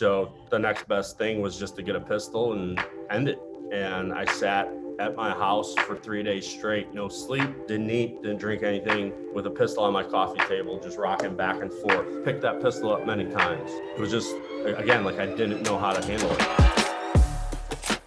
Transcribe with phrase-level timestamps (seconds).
[0.00, 3.38] So the next best thing was just to get a pistol and end it.
[3.70, 4.66] And I sat
[4.98, 9.46] at my house for three days straight, no sleep, didn't eat, didn't drink anything, with
[9.46, 12.24] a pistol on my coffee table, just rocking back and forth.
[12.24, 13.70] Picked that pistol up many times.
[13.70, 14.34] It was just,
[14.64, 18.00] again, like I didn't know how to handle it.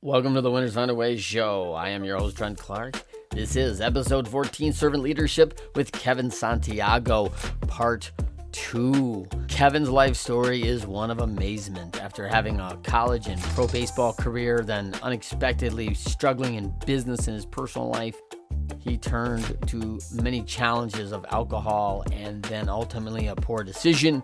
[0.00, 1.72] Welcome to the Winners Find a Way show.
[1.72, 3.02] I am your host, Trent Clark.
[3.32, 7.32] This is episode 14 Servant Leadership with Kevin Santiago,
[7.66, 8.12] part
[8.56, 9.26] two.
[9.48, 12.00] Kevin's life story is one of amazement.
[12.00, 17.44] After having a college and pro baseball career, then unexpectedly struggling in business and his
[17.44, 18.18] personal life,
[18.80, 24.22] he turned to many challenges of alcohol and then ultimately a poor decision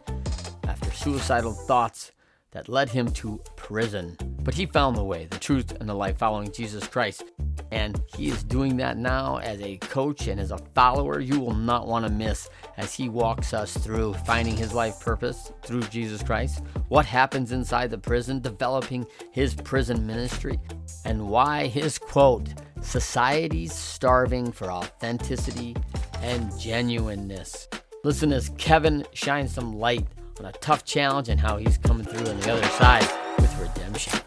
[0.66, 2.12] after suicidal thoughts
[2.52, 4.16] that led him to prison.
[4.42, 7.25] But he found the way, the truth, and the life following Jesus Christ.
[7.70, 11.55] And he is doing that now as a coach and as a follower you will
[11.55, 16.23] not want to miss as he walks us through finding his life purpose through Jesus
[16.23, 20.61] Christ, what happens inside the prison, developing his prison ministry,
[21.05, 22.48] and why his quote,
[22.83, 25.77] Society's starving for authenticity
[26.20, 27.69] and genuineness.
[28.05, 30.06] Listen as Kevin shines some light
[30.38, 34.20] on a tough challenge and how he's coming through on the other side with redemption.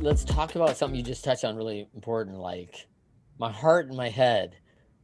[0.00, 2.86] Let's talk about something you just touched on really important like
[3.38, 4.56] my heart and my head.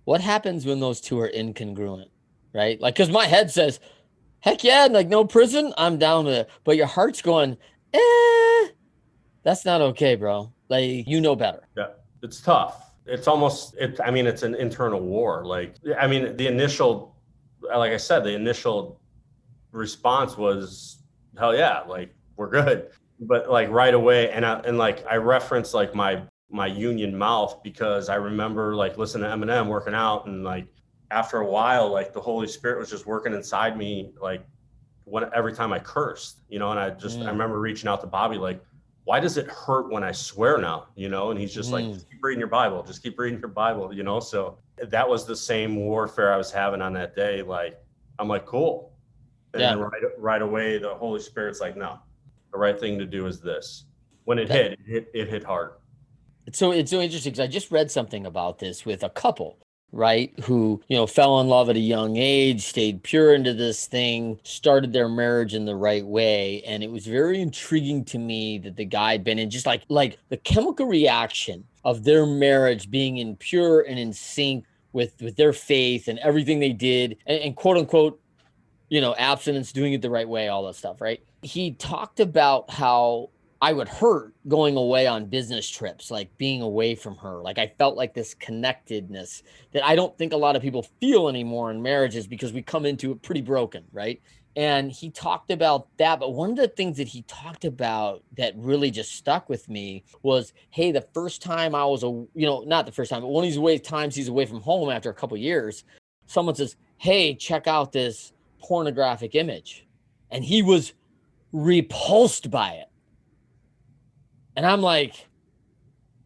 [0.04, 2.06] What happens when those two are incongruent
[2.52, 2.80] right?
[2.80, 3.80] Like because my head says
[4.40, 6.50] heck yeah like no prison i'm down with it.
[6.64, 7.56] But your heart's going
[7.92, 8.68] eh
[9.42, 10.52] that's not okay bro.
[10.68, 11.68] Like you know better.
[11.76, 11.88] Yeah
[12.22, 12.92] it's tough.
[13.06, 15.44] It's almost it i mean it's an internal war.
[15.44, 17.16] Like i mean the initial
[17.62, 19.00] like i said the initial
[19.72, 20.98] response was
[21.38, 25.74] hell yeah like we're good but like right away and I, and like I reference
[25.74, 30.44] like my my union mouth because I remember like listening to Eminem working out and
[30.44, 30.66] like
[31.10, 34.44] after a while like the Holy Spirit was just working inside me like
[35.04, 37.26] when every time I cursed, you know, and I just mm.
[37.26, 38.62] I remember reaching out to Bobby like
[39.04, 41.32] why does it hurt when I swear now, you know?
[41.32, 41.72] And he's just mm.
[41.72, 44.20] like just keep reading your Bible, just keep reading your Bible, you know?
[44.20, 47.78] So that was the same warfare I was having on that day like
[48.18, 48.91] I'm like cool.
[49.54, 49.70] And yeah.
[49.70, 51.98] then right right away the Holy Spirit's like no
[52.52, 53.86] the right thing to do is this.
[54.24, 55.72] When it hit, it hit, it hit hard.
[56.52, 59.58] So it's so interesting because I just read something about this with a couple,
[59.90, 60.32] right?
[60.44, 64.38] Who, you know, fell in love at a young age, stayed pure into this thing,
[64.44, 66.62] started their marriage in the right way.
[66.62, 69.82] And it was very intriguing to me that the guy had been in just like
[69.88, 75.36] like the chemical reaction of their marriage being in pure and in sync with with
[75.36, 78.20] their faith and everything they did and, and quote unquote,
[78.92, 81.22] you know, abstinence, doing it the right way, all that stuff, right?
[81.42, 83.30] he talked about how
[83.60, 87.40] I would hurt going away on business trips, like being away from her.
[87.42, 89.42] Like I felt like this connectedness
[89.72, 92.86] that I don't think a lot of people feel anymore in marriages because we come
[92.86, 94.20] into it pretty broken, right?
[94.56, 96.20] And he talked about that.
[96.20, 100.04] But one of the things that he talked about that really just stuck with me
[100.22, 103.28] was hey, the first time I was a, you know, not the first time, but
[103.28, 105.84] one of these ways times he's away from home after a couple years,
[106.26, 108.32] someone says, hey, check out this
[108.62, 109.86] pornographic image.
[110.30, 110.94] And he was
[111.52, 112.88] repulsed by it.
[114.56, 115.26] And I'm like,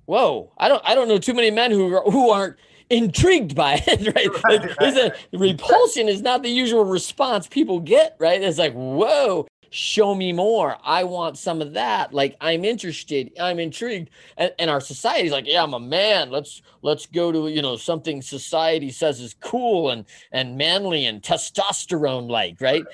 [0.06, 2.56] whoa, I don't I don't know too many men who are, who aren't
[2.90, 4.44] intrigued by it, right?
[4.44, 4.96] right, right.
[4.96, 8.40] A, repulsion is not the usual response people get, right?
[8.40, 10.78] It's like, whoa, show me more.
[10.82, 12.12] I want some of that.
[12.14, 14.10] Like I'm interested, I'm intrigued.
[14.38, 16.30] And, and our society's like, yeah, I'm a man.
[16.30, 21.22] Let's let's go to, you know, something society says is cool and and manly and
[21.22, 22.84] testosterone like, right?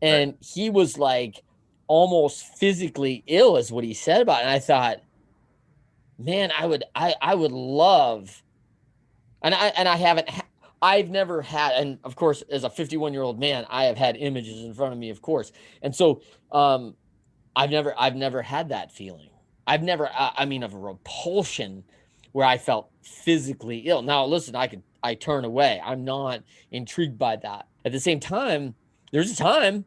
[0.00, 1.42] And he was like,
[1.88, 4.42] almost physically ill is what he said about it.
[4.42, 5.02] And I thought,
[6.18, 8.42] man, I would I I would love
[9.42, 10.28] and I and I haven't
[10.80, 14.16] I've never had and of course as a 51 year old man, I have had
[14.16, 15.52] images in front of me, of course.
[15.82, 16.22] And so
[16.52, 16.94] um
[17.56, 19.30] I've never I've never had that feeling.
[19.66, 21.84] I've never I, I mean of a repulsion
[22.32, 24.02] where I felt physically ill.
[24.02, 25.80] Now listen, I could I turn away.
[25.84, 27.66] I'm not intrigued by that.
[27.84, 28.74] At the same time,
[29.12, 29.84] there's a time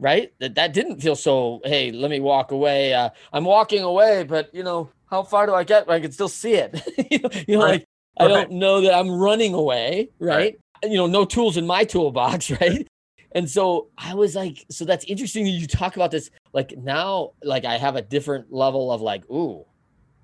[0.00, 0.32] right?
[0.40, 1.60] That that didn't feel so.
[1.64, 2.94] Hey, let me walk away.
[2.94, 5.88] Uh, I'm walking away, but you know, how far do I get?
[5.88, 6.80] I can still see it.
[7.10, 7.70] you know, you right.
[7.72, 10.36] like I don't know that I'm running away, right?
[10.82, 10.90] right?
[10.90, 12.86] You know, no tools in my toolbox, right?
[13.32, 16.30] And so I was like, so that's interesting that you talk about this.
[16.52, 19.64] Like now, like I have a different level of like, ooh,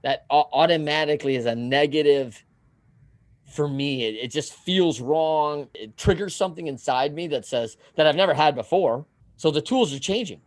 [0.02, 2.44] that automatically is a negative
[3.46, 4.04] for me.
[4.04, 5.68] It, it just feels wrong.
[5.74, 9.06] It triggers something inside me that says that I've never had before
[9.36, 10.40] so the tools are changing.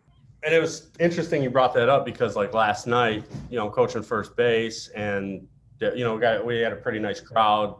[0.43, 3.71] And it was interesting you brought that up because like last night, you know, I'm
[3.71, 5.47] coaching first base and
[5.79, 7.75] you know, we got we had a pretty nice crowd,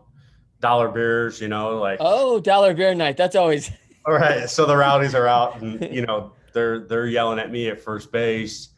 [0.60, 3.18] dollar beers, you know, like oh, dollar beer night.
[3.18, 3.72] That's always
[4.06, 4.50] all right.
[4.50, 8.12] So the rowdies are out and you know, they're they're yelling at me at first
[8.12, 8.70] base.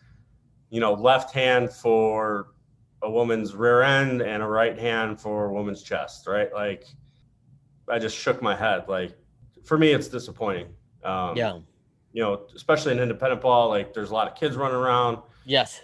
[0.70, 2.48] You know, left hand for
[3.04, 6.54] a woman's rear end and a right hand for a woman's chest, right?
[6.54, 6.86] Like
[7.90, 8.86] I just shook my head.
[8.88, 9.18] Like
[9.64, 10.68] for me, it's disappointing.
[11.04, 11.60] Um, yeah.
[12.14, 15.20] You know, especially in independent ball, like there's a lot of kids running around.
[15.46, 15.82] Yes.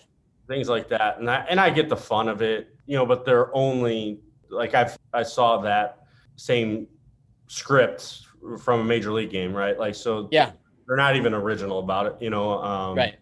[0.47, 3.05] Things like that, and I and I get the fun of it, you know.
[3.05, 4.19] But they're only
[4.49, 5.99] like I've I saw that
[6.35, 6.87] same
[7.47, 8.21] script
[8.59, 9.77] from a major league game, right?
[9.77, 10.27] Like so.
[10.31, 10.51] Yeah.
[10.87, 12.59] They're not even original about it, you know.
[12.63, 13.15] Um, right.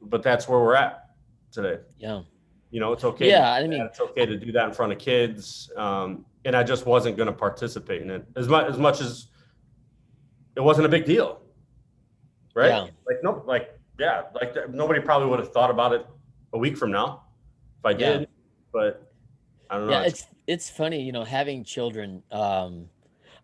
[0.00, 1.10] But that's where we're at
[1.52, 1.82] today.
[1.98, 2.22] Yeah.
[2.70, 3.28] You know, it's okay.
[3.28, 5.70] Yeah, I mean, it's okay to do that in front of kids.
[5.76, 9.26] Um, and I just wasn't going to participate in it as much as much as
[10.56, 11.42] it wasn't a big deal,
[12.54, 12.68] right?
[12.68, 12.80] Yeah.
[13.06, 16.06] Like no, like yeah, like nobody probably would have thought about it
[16.52, 17.24] a week from now
[17.80, 18.26] if I did, Yeah.
[18.74, 19.10] But
[19.70, 19.92] I don't know.
[19.92, 22.22] Yeah, it's it's funny, you know, having children.
[22.30, 22.90] Um,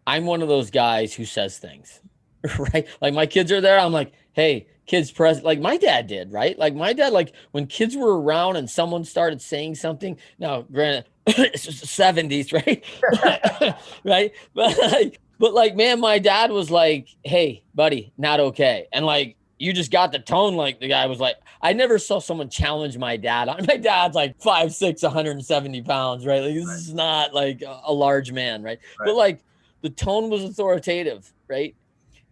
[0.06, 2.00] I'm one of those guys who says things,
[2.74, 2.86] right?
[3.00, 5.46] Like my kids are there, I'm like, hey, kids present.
[5.46, 6.58] Like my dad did, right?
[6.58, 10.18] Like my dad, like when kids were around and someone started saying something.
[10.38, 12.52] Now, granted, it's just the 70s,
[13.22, 13.76] right?
[14.04, 19.06] right, but like, but like, man, my dad was like, hey, buddy, not okay, and
[19.06, 19.36] like.
[19.60, 22.96] You just got the tone like the guy was like, I never saw someone challenge
[22.96, 23.46] my dad.
[23.68, 26.40] My dad's like five, six, 170 pounds, right?
[26.42, 26.74] Like this Right.
[26.78, 28.78] is not like a, large man, right?
[28.98, 29.06] Right.
[29.06, 29.44] But like
[29.82, 31.76] the tone was authoritative, right?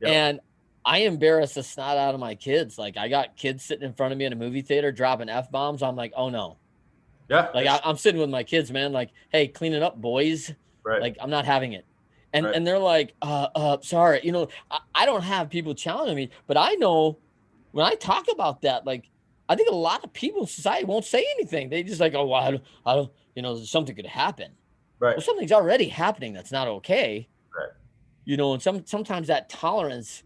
[0.00, 0.10] Yep.
[0.10, 0.40] And
[0.86, 2.78] I embarrassed the snot out of my kids.
[2.78, 5.50] Like I got kids sitting in front of me in a movie theater dropping f
[5.50, 5.82] bombs.
[5.82, 6.56] I'm like, oh no.
[7.28, 8.92] yeah, Like I, I'm sitting with my kids, man.
[8.94, 10.50] Like, hey, clean it up, boys.
[10.82, 11.84] right, Like I'm not having it.
[12.32, 12.54] And Right.
[12.54, 14.20] and they're like, uh, uh, sorry.
[14.22, 17.18] You know, I, I don't have people challenging me, but I know
[17.72, 19.08] when I talk about that, like
[19.48, 21.70] I think a lot of people in society won't say anything.
[21.70, 24.52] They just like, oh, well, I don't, I don't, you know, something could happen.
[25.00, 27.28] right, Well, something's already happening that's not okay.
[27.56, 27.70] Right.
[28.26, 30.22] You know, and some sometimes that tolerance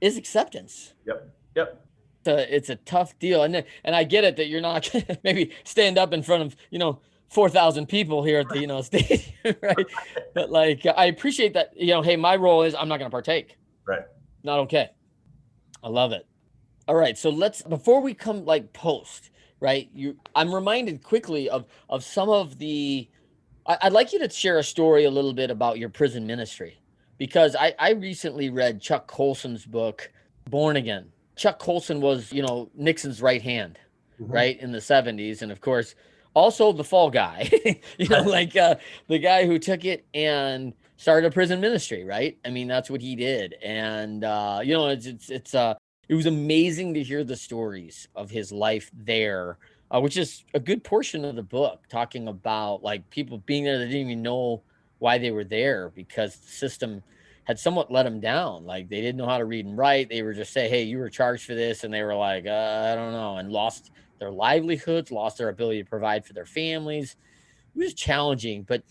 [0.00, 0.94] is acceptance.
[1.06, 1.84] yep, yep,
[2.20, 4.90] It's a, it's a tough deal, and and I get it that you're not
[5.22, 7.00] maybe stand up in front of you know
[7.32, 9.22] four thousand people here at the you know stadium,
[9.62, 9.86] right?
[10.34, 13.56] But like I appreciate that you know, hey, my role is I'm not gonna partake.
[13.86, 14.02] Right.
[14.44, 14.90] Not okay.
[15.82, 16.26] I love it.
[16.88, 19.30] All right, so let's before we come like post,
[19.60, 19.88] right?
[19.94, 23.08] You, I'm reminded quickly of of some of the.
[23.66, 26.80] I, I'd like you to share a story a little bit about your prison ministry,
[27.18, 30.10] because I I recently read Chuck Colson's book,
[30.50, 31.12] Born Again.
[31.36, 33.78] Chuck Colson was you know Nixon's right hand,
[34.20, 34.32] Mhm.
[34.32, 35.94] right in the 70s, and of course
[36.34, 37.50] also the fall guy,
[37.98, 38.76] you know, like uh,
[39.08, 42.38] the guy who took it and started a prison ministry, right?
[42.44, 45.74] I mean, that's what he did, and uh, you know, it's it's it's uh
[46.08, 49.58] it was amazing to hear the stories of his life there,
[49.90, 53.78] uh, which is a good portion of the book, talking about like people being there
[53.78, 54.62] that didn't even know
[54.98, 57.02] why they were there because the system
[57.44, 58.64] had somewhat let them down.
[58.64, 60.08] Like they didn't know how to read and write.
[60.08, 62.88] They were just say, "Hey, you were charged for this," and they were like, uh,
[62.92, 63.90] "I don't know," and lost
[64.22, 67.16] their livelihoods, lost their ability to provide for their families.
[67.74, 68.84] It was challenging, but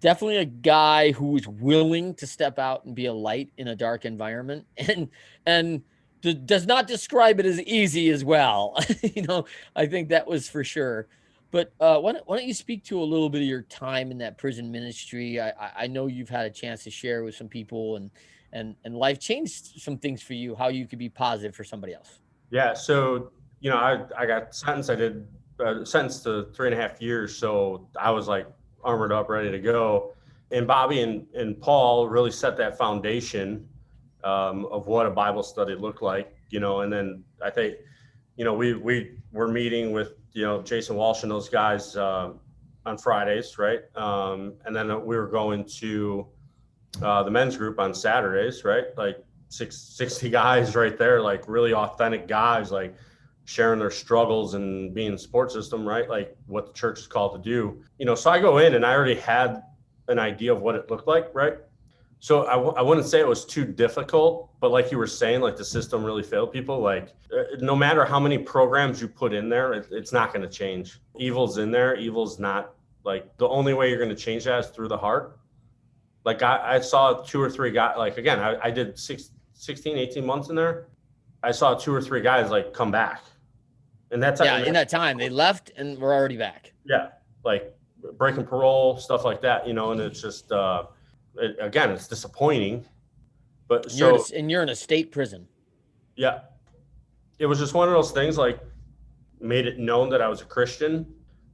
[0.00, 3.76] definitely a guy who was willing to step out and be a light in a
[3.76, 5.08] dark environment and
[5.46, 5.82] and
[6.22, 9.44] d- does not describe it as easy as well you know
[9.76, 11.06] i think that was for sure
[11.52, 14.10] but uh, why, don't, why don't you speak to a little bit of your time
[14.10, 17.36] in that prison ministry I, I i know you've had a chance to share with
[17.36, 18.10] some people and
[18.52, 21.94] and and life changed some things for you how you could be positive for somebody
[21.94, 22.18] else
[22.52, 22.74] Yeah.
[22.74, 23.32] So,
[23.62, 24.90] you know, I, I got sentenced.
[24.90, 25.26] I did
[25.60, 27.34] uh, sentenced to three and a half years.
[27.34, 28.46] So I was like
[28.82, 30.14] armored up, ready to go.
[30.50, 33.66] And Bobby and, and Paul really set that foundation
[34.24, 37.76] um, of what a Bible study looked like, you know, and then I think,
[38.36, 42.32] you know, we, we were meeting with, you know, Jason Walsh and those guys uh,
[42.84, 43.80] on Fridays, right?
[43.96, 46.26] Um, and then we were going to
[47.00, 48.86] uh, the men's group on Saturdays, right?
[48.96, 52.94] Like six, 60 guys right there, like really authentic guys, like
[53.44, 56.08] sharing their struggles and being support system, right?
[56.08, 57.82] Like what the church is called to do.
[57.98, 59.62] You know, so I go in and I already had
[60.08, 61.58] an idea of what it looked like, right?
[62.20, 65.40] So I w- I wouldn't say it was too difficult, but like you were saying,
[65.40, 66.78] like the system really failed people.
[66.78, 70.42] Like uh, no matter how many programs you put in there, it, it's not going
[70.42, 71.00] to change.
[71.18, 71.96] Evil's in there.
[71.96, 75.36] Evil's not like the only way you're going to change that is through the heart.
[76.24, 79.98] Like I, I saw two or three guys, like again, I, I did six, 16,
[79.98, 80.86] 18 months in there.
[81.42, 83.22] I saw two or three guys like come back.
[84.12, 87.08] And that's yeah in that time they left and we're already back yeah,
[87.44, 87.74] like
[88.18, 90.84] breaking parole, stuff like that, you know, and it's just, uh,
[91.36, 92.84] it, again, it's disappointing.
[93.68, 95.46] But you're so, a, and you're in a state prison
[96.16, 96.40] yeah,
[97.38, 98.60] it was just one of those things like
[99.40, 101.06] made it known that I was a Christian.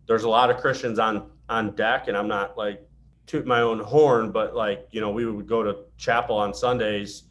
[0.06, 2.86] There's a lot of Christians on, on deck, and I'm not like
[3.26, 7.24] toot my own horn, but like, you know, we would go to chapel on Sundays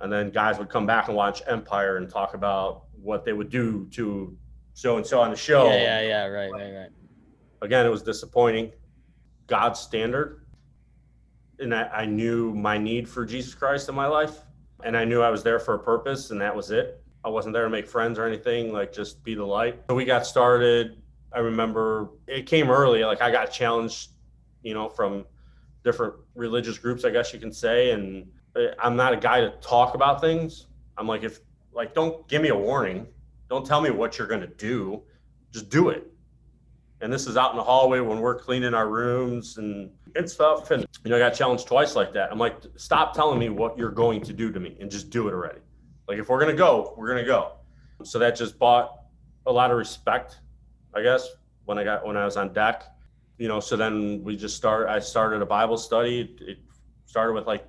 [0.00, 3.48] and then guys would come back and watch Empire and talk about what they would
[3.50, 4.36] do to
[4.78, 5.66] so and so on the show.
[5.66, 6.26] Yeah, yeah, yeah.
[6.26, 6.90] Right, right, right.
[7.62, 8.70] Again, it was disappointing.
[9.48, 10.46] God's standard,
[11.58, 14.36] and I, I knew my need for Jesus Christ in my life,
[14.84, 17.02] and I knew I was there for a purpose, and that was it.
[17.24, 19.80] I wasn't there to make friends or anything, like just be the light.
[19.90, 21.02] So we got started.
[21.32, 23.04] I remember it came early.
[23.04, 24.10] Like I got challenged,
[24.62, 25.24] you know, from
[25.82, 27.90] different religious groups, I guess you can say.
[27.90, 30.66] And uh, I'm not a guy to talk about things.
[30.96, 31.40] I'm like, if
[31.72, 33.08] like, don't give me a warning.
[33.48, 35.02] Don't tell me what you're going to do.
[35.52, 36.06] Just do it.
[37.00, 40.70] And this is out in the hallway when we're cleaning our rooms and and stuff.
[40.70, 42.32] And you know, I got challenged twice like that.
[42.32, 45.28] I'm like, stop telling me what you're going to do to me and just do
[45.28, 45.60] it already.
[46.08, 47.52] Like if we're gonna go, we're gonna go.
[48.02, 48.90] So that just bought
[49.46, 50.40] a lot of respect,
[50.94, 51.28] I guess,
[51.66, 52.84] when I got when I was on deck.
[53.36, 54.88] You know, so then we just start.
[54.88, 56.34] I started a Bible study.
[56.40, 56.58] It
[57.06, 57.66] started with like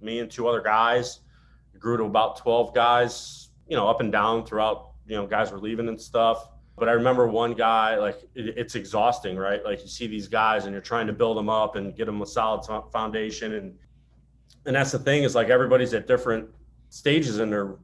[0.00, 1.20] me and two other guys.
[1.74, 3.50] It grew to about twelve guys.
[3.68, 4.93] You know, up and down throughout.
[5.06, 6.48] You know, guys were leaving and stuff.
[6.76, 9.64] But I remember one guy, like it, it's exhausting, right?
[9.64, 12.20] Like you see these guys and you're trying to build them up and get them
[12.20, 13.74] a solid foundation, and
[14.66, 16.48] and that's the thing is like everybody's at different
[16.88, 17.76] stages in their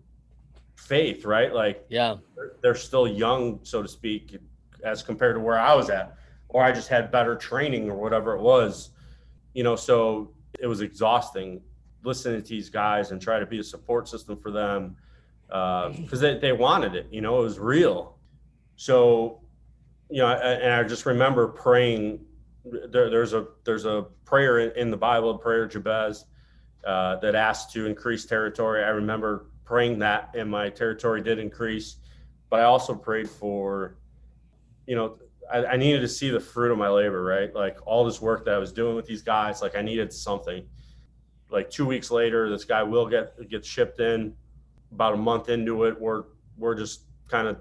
[0.77, 1.55] faith, right?
[1.55, 4.37] Like, yeah, they're, they're still young, so to speak,
[4.83, 6.17] as compared to where I was at,
[6.49, 8.91] or I just had better training or whatever it was,
[9.55, 9.77] you know.
[9.77, 11.61] So it was exhausting
[12.03, 14.97] listening to these guys and try to be a support system for them
[15.51, 18.17] because uh, they, they wanted it, you know, it was real.
[18.77, 19.41] So,
[20.09, 22.21] you know, and I just remember praying.
[22.65, 26.25] There, there's a there's a prayer in, in the Bible, prayer Jabez,
[26.87, 28.85] uh, that asked to increase territory.
[28.85, 31.97] I remember praying that, and my territory did increase.
[32.49, 33.97] But I also prayed for,
[34.87, 35.19] you know,
[35.53, 37.55] I, I, needed to see the fruit of my labor, right?
[37.55, 40.65] Like all this work that I was doing with these guys, like I needed something.
[41.51, 44.35] Like two weeks later, this guy will get get shipped in.
[44.93, 46.25] About a month into it, we're
[46.57, 47.57] we're just kind of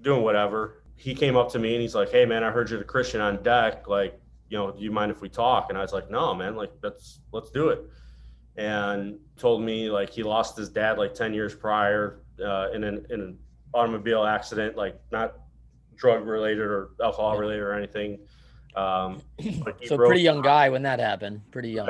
[0.00, 0.82] doing whatever.
[0.94, 3.20] He came up to me and he's like, "Hey, man, I heard you're the Christian
[3.20, 3.88] on deck.
[3.88, 6.56] Like, you know, do you mind if we talk?" And I was like, "No, man.
[6.56, 7.80] Like, let's let's do it."
[8.56, 13.06] and told me like he lost his dad like 10 years prior uh, in an
[13.10, 13.38] in an
[13.74, 15.34] automobile accident, like not
[15.94, 18.18] drug related or alcohol related or anything.
[18.74, 19.22] Um,
[19.86, 21.42] so pretty young guy when that happened.
[21.50, 21.88] Pretty young.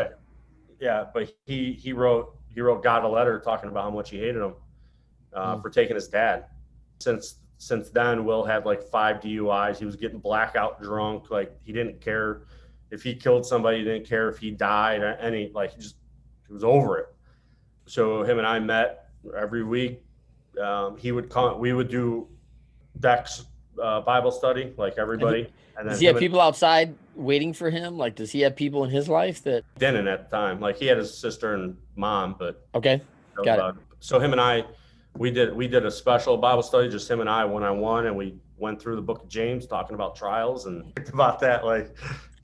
[0.81, 4.17] Yeah, but he he wrote he wrote God a letter talking about how much he
[4.17, 4.55] hated him
[5.35, 5.63] uh, mm.
[5.63, 6.47] for taking his dad.
[6.99, 9.77] Since since then, Will had like five DUIs.
[9.77, 11.31] He was getting blackout drunk.
[11.31, 12.45] Like he didn't care
[12.91, 13.79] if he killed somebody.
[13.79, 15.03] He didn't care if he died.
[15.21, 15.97] Any like he just
[16.47, 17.07] he was over it.
[17.85, 20.03] So him and I met every week.
[20.59, 21.59] Um, he would come.
[21.59, 22.27] We would do
[23.01, 23.45] Dex
[23.83, 25.53] uh, Bible study like everybody.
[25.79, 27.99] And does he have people outside waiting for him?
[27.99, 30.61] Like, does he have people in his life that didn't at the time?
[30.61, 33.03] Like, he had his sister and mom, but okay,
[33.45, 33.83] got it.
[34.01, 34.65] So him and I,
[35.17, 38.07] we did we did a special Bible study, just him and I, one on one,
[38.07, 41.65] and we went through the Book of James, talking about trials and about that.
[41.65, 41.95] Like,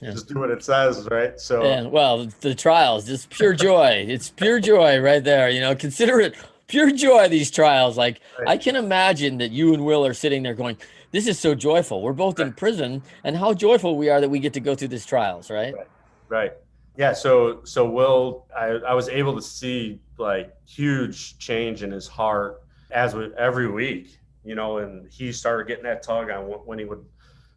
[0.00, 0.10] yeah.
[0.10, 1.38] just do what it says, right?
[1.40, 4.04] So, yeah, well, the trials, just pure joy.
[4.08, 5.48] it's pure joy right there.
[5.48, 6.34] You know, consider it
[6.66, 7.28] pure joy.
[7.28, 8.48] These trials, like right.
[8.48, 10.76] I can imagine that you and Will are sitting there going,
[11.12, 12.02] "This is so joyful.
[12.02, 12.48] We're both right.
[12.48, 15.50] in prison, and how joyful we are that we get to go through these trials."
[15.50, 15.74] Right.
[15.74, 15.88] Right.
[16.28, 16.52] right.
[16.96, 17.12] Yeah.
[17.12, 22.62] So, so Will, I, I was able to see like huge change in his heart
[22.90, 26.84] as with every week, you know, and he started getting that tug on when he
[26.84, 27.04] would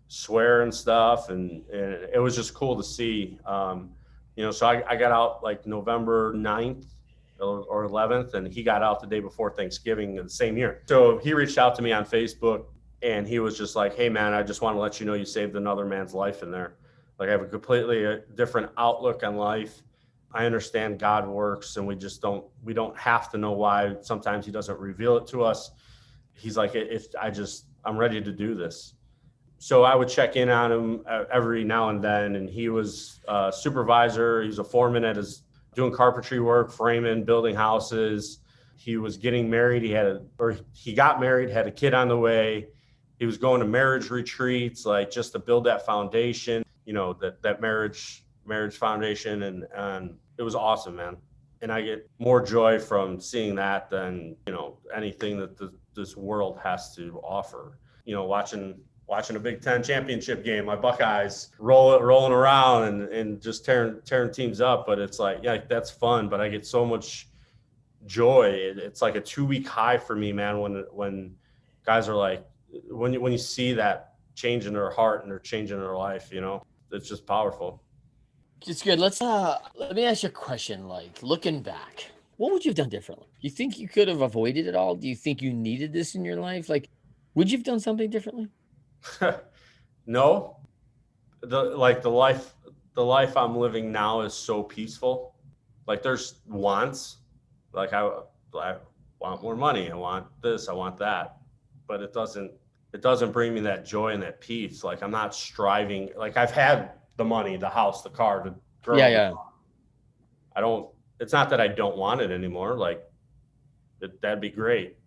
[0.07, 3.38] swear and stuff, and, and it was just cool to see.
[3.45, 3.91] Um,
[4.35, 6.85] you know, so I, I got out like November 9th
[7.39, 10.81] or 11th, and he got out the day before Thanksgiving in the same year.
[10.85, 12.65] So he reached out to me on Facebook,
[13.05, 15.25] and he was just like, "Hey, man, I just want to let you know you
[15.25, 16.75] saved another man's life in there.
[17.19, 19.81] Like I have a completely uh, different outlook on life."
[20.31, 23.95] I understand God works, and we just don't we don't have to know why.
[24.01, 25.71] Sometimes He doesn't reveal it to us.
[26.33, 28.95] He's like, if I just I'm ready to do this,
[29.57, 33.21] so I would check in on him uh, every now and then, and he was
[33.27, 34.41] a supervisor.
[34.41, 35.43] He was a foreman at his
[35.74, 38.39] doing carpentry work, framing, building houses.
[38.75, 39.83] He was getting married.
[39.83, 42.67] He had a, or he got married, had a kid on the way.
[43.19, 47.41] He was going to marriage retreats, like just to build that foundation, you know, that
[47.41, 51.17] that marriage marriage foundation, and and it was awesome, man.
[51.62, 56.15] And I get more joy from seeing that than you know anything that the, this
[56.15, 57.79] world has to offer.
[58.05, 58.75] You know, watching
[59.07, 64.01] watching a Big Ten championship game, my Buckeyes roll rolling around and, and just tearing
[64.05, 64.86] tearing teams up.
[64.86, 66.29] But it's like, yeah, that's fun.
[66.29, 67.29] But I get so much
[68.05, 68.50] joy.
[68.50, 70.60] It, it's like a two week high for me, man.
[70.60, 71.36] When when
[71.86, 72.45] guys are like,
[72.89, 76.31] when you when you see that change in their heart and they're changing their life,
[76.31, 77.81] you know, it's just powerful.
[78.67, 79.00] It's good.
[79.00, 80.88] Let's uh let me ask you a question.
[80.88, 83.27] Like looking back, what would you have done differently?
[83.41, 84.95] You think you could have avoided it all?
[84.95, 86.69] Do you think you needed this in your life?
[86.69, 86.89] Like,
[87.34, 88.50] would you have done something differently?
[90.05, 90.57] no,
[91.41, 92.53] the like the life
[92.95, 95.36] the life I'm living now is so peaceful.
[95.88, 97.17] Like there's wants,
[97.74, 98.10] like I,
[98.57, 98.75] I
[99.19, 101.38] want more money, I want this, I want that,
[101.87, 102.51] but it doesn't
[102.93, 104.83] it doesn't bring me that joy and that peace.
[104.83, 106.09] Like I'm not striving.
[106.15, 108.97] Like I've had the money, the house, the car, the girl.
[108.97, 109.33] Yeah, yeah.
[110.55, 110.89] I don't.
[111.19, 112.77] It's not that I don't want it anymore.
[112.77, 113.03] Like
[114.01, 114.97] it, that'd be great,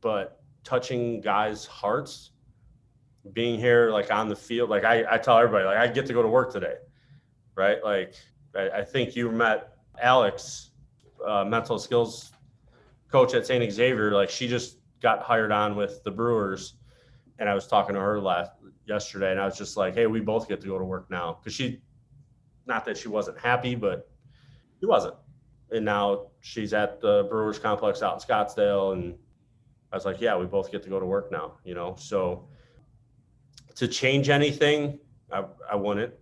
[0.00, 2.30] but touching guys' hearts,
[3.32, 6.12] being here like on the field, like I, I tell everybody, like I get to
[6.12, 6.76] go to work today,
[7.54, 7.82] right?
[7.82, 8.14] Like
[8.54, 10.70] I, I think you met Alex,
[11.26, 12.32] uh, mental skills
[13.10, 13.72] coach at St.
[13.72, 14.12] Xavier.
[14.12, 16.74] Like she just got hired on with the Brewers
[17.40, 18.52] and I was talking to her last
[18.86, 21.38] yesterday, and I was just like, "Hey, we both get to go to work now,"
[21.40, 21.80] because she,
[22.66, 24.08] not that she wasn't happy, but
[24.78, 25.14] she wasn't.
[25.72, 29.14] And now she's at the Brewers complex out in Scottsdale, and
[29.90, 31.96] I was like, "Yeah, we both get to go to work now," you know.
[31.98, 32.46] So
[33.74, 34.98] to change anything,
[35.32, 36.12] I, I wouldn't.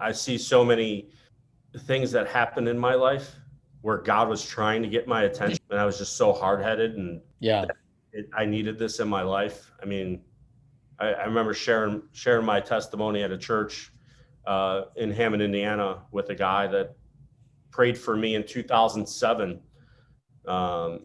[0.00, 1.10] I see so many
[1.86, 3.36] things that happen in my life
[3.82, 6.96] where God was trying to get my attention, and I was just so hard headed,
[6.96, 7.66] and yeah,
[8.12, 9.70] it, I needed this in my life.
[9.82, 10.22] I mean,
[10.98, 13.92] I, I remember sharing sharing my testimony at a church
[14.46, 16.96] uh, in Hammond, Indiana, with a guy that
[17.70, 19.60] prayed for me in 2007.
[20.46, 21.00] Um,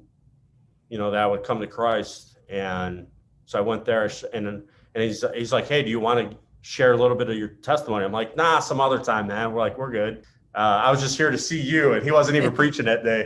[0.90, 3.08] you know that I would come to Christ, and
[3.46, 4.64] so I went there, and and
[4.96, 8.06] he's he's like, "Hey, do you want to share a little bit of your testimony?"
[8.06, 10.24] I'm like, "Nah, some other time, man." We're like, "We're good."
[10.56, 13.26] Uh, I was just here to see you, and he wasn't even preaching that day.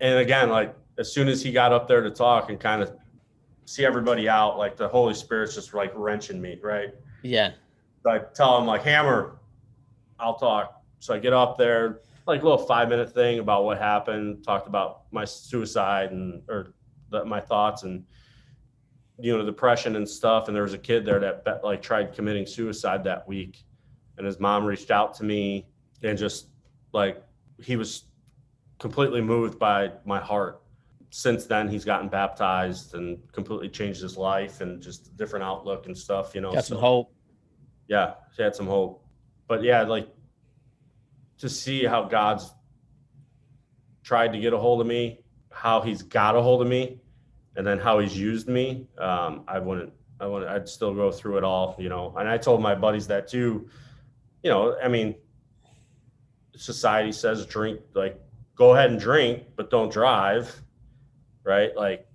[0.00, 2.92] And again, like as soon as he got up there to talk and kind of
[3.64, 6.90] see everybody out, like the Holy Spirit's just like wrenching me, right?
[7.22, 7.52] Yeah.
[8.02, 9.38] So I tell him like, Hammer,
[10.18, 10.82] I'll talk.
[10.98, 14.68] So I get up there, like a little five minute thing about what happened, talked
[14.68, 16.74] about my suicide and or
[17.08, 18.04] the, my thoughts and
[19.18, 20.48] you know depression and stuff.
[20.48, 23.64] And there was a kid there that like tried committing suicide that week,
[24.18, 25.66] and his mom reached out to me
[26.02, 26.48] and just
[26.92, 27.22] like
[27.62, 28.04] he was
[28.78, 30.59] completely moved by my heart
[31.10, 35.86] since then he's gotten baptized and completely changed his life and just a different outlook
[35.86, 37.12] and stuff you know got some so, hope.
[37.88, 39.04] Yeah he had some hope.
[39.48, 40.08] But yeah like
[41.38, 42.52] to see how god's
[44.04, 45.20] tried to get a hold of me
[45.50, 47.00] how he's got a hold of me
[47.56, 51.38] and then how he's used me um, i wouldn't i wouldn't i'd still go through
[51.38, 52.14] it all you know.
[52.16, 53.68] And i told my buddies that too
[54.44, 55.16] you know i mean
[56.54, 58.20] society says drink like
[58.54, 60.62] go ahead and drink but don't drive
[61.50, 61.76] right?
[61.76, 62.06] Like,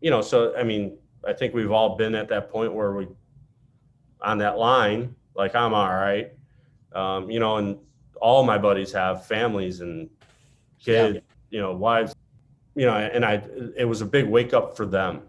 [0.00, 0.96] you know, so I mean,
[1.26, 3.06] I think we've all been at that point where we
[4.22, 6.32] on that line, like I'm all right.
[6.92, 7.78] Um, you know, and
[8.20, 10.08] all my buddies have families and
[10.82, 11.20] kids, yeah.
[11.50, 12.14] you know, wives,
[12.74, 13.42] you know, and I
[13.76, 15.20] it was a big wake up for them.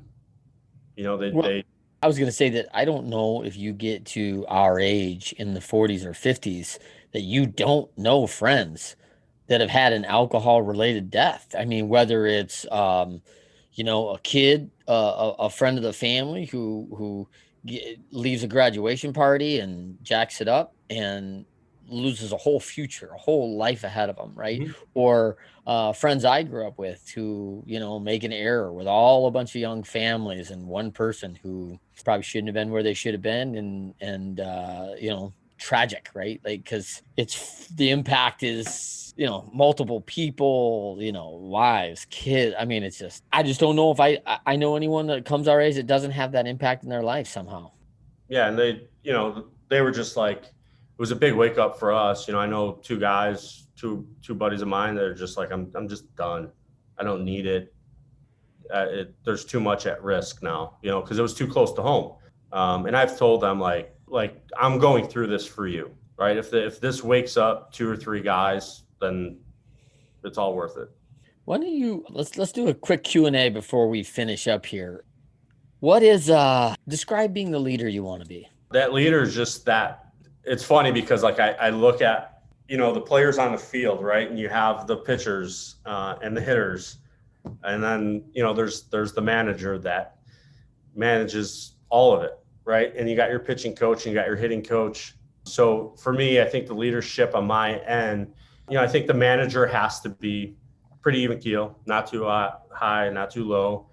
[0.96, 1.66] You know, they, well, they
[2.02, 5.34] I was going to say that I don't know if you get to our age
[5.38, 6.78] in the 40s or 50s
[7.14, 8.96] that you don't know friends
[9.48, 11.54] that have had an alcohol related death.
[11.58, 13.22] I mean, whether it's, um,
[13.74, 14.92] you know, a kid, uh,
[15.40, 17.28] a, a, friend of the family who, who
[18.12, 21.46] leaves a graduation party and jacks it up and
[21.88, 24.62] loses a whole future, a whole life ahead of them, right?
[24.62, 24.72] Mm-hmm.
[24.94, 29.28] Or uh, friends I grew up with who, you know, make an error with all
[29.28, 32.94] a bunch of young families and one person who probably shouldn't have been where they
[32.94, 36.42] should have been, and and uh, you know, tragic, right?
[36.44, 42.66] Like because it's the impact is you know multiple people you know wives kids i
[42.66, 45.62] mean it's just i just don't know if i i know anyone that comes our
[45.62, 47.72] age that doesn't have that impact in their life somehow.
[48.28, 51.80] Yeah and they you know they were just like it was a big wake up
[51.80, 55.14] for us you know i know two guys two two buddies of mine that are
[55.14, 56.52] just like i'm, I'm just done.
[56.98, 57.74] I don't need it,
[58.74, 61.74] uh, it there's too much at risk now you know because it was too close
[61.74, 62.16] to home.
[62.52, 66.52] Um, and i've told them like like i'm going through this for you right if
[66.52, 69.38] the, if this wakes up two or three guys then
[70.26, 70.90] it's all worth it.
[71.46, 74.66] Why don't you let's let's do a quick Q and A before we finish up
[74.66, 75.04] here.
[75.80, 78.50] What is uh describe being the leader you want to be?
[78.72, 80.12] That leader is just that.
[80.44, 84.04] It's funny because like I, I look at you know the players on the field,
[84.04, 86.98] right, and you have the pitchers uh, and the hitters,
[87.64, 90.18] and then you know there's there's the manager that
[90.96, 94.36] manages all of it, right, and you got your pitching coach and you got your
[94.36, 95.16] hitting coach.
[95.44, 98.34] So for me, I think the leadership on my end
[98.70, 100.56] you know, I think the manager has to be
[101.02, 103.88] pretty even keel, not too uh, high, not too low.